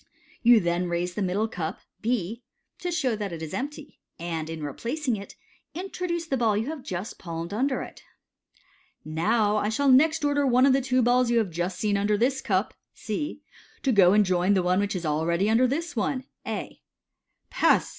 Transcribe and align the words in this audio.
You 0.41 0.59
then 0.59 0.89
raise 0.89 1.13
the 1.13 1.21
middle 1.21 1.47
cup 1.47 1.79
(B), 2.01 2.41
to 2.79 2.89
show 2.91 3.15
that 3.15 3.31
it 3.31 3.43
is 3.43 3.53
empty, 3.53 3.99
and, 4.17 4.49
in 4.49 4.63
replacing 4.63 5.15
it, 5.15 5.35
introduce 5.75 6.25
the 6.25 6.37
ball 6.37 6.57
you 6.57 6.65
have 6.71 6.81
just 6.81 7.19
pnlmed 7.19 7.51
tinder 7.51 7.83
it." 7.83 8.01
Now 9.05 9.57
I 9.57 9.69
shall 9.69 9.91
next 9.91 10.25
order 10.25 10.47
one 10.47 10.65
of 10.65 10.73
the 10.73 10.81
two 10.81 11.03
balls 11.03 11.29
you 11.29 11.37
have 11.37 11.51
just 11.51 11.77
seen 11.77 11.97
under 11.97 12.17
this 12.17 12.41
cup 12.41 12.73
(C) 12.95 13.41
to 13.83 13.91
go 13.91 14.13
and 14.13 14.25
join 14.25 14.55
the 14.55 14.63
one 14.63 14.79
which 14.79 14.95
is 14.95 15.05
already 15.05 15.45
inder 15.45 15.69
this 15.69 15.95
other 15.95 16.23
(A). 16.47 16.81
Pass! 17.51 17.89